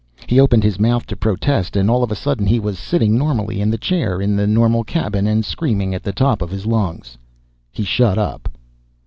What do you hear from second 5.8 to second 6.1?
at